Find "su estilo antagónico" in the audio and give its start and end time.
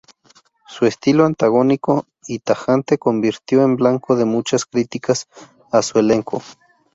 0.67-2.07